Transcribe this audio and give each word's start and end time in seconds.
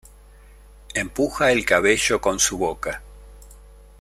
Empuja 0.95 1.51
el 1.51 1.63
cabello 1.63 2.19
con 2.19 2.39
su 2.39 2.57
boca. 2.57 3.03